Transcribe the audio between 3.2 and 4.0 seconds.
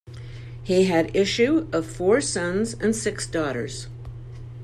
daughters.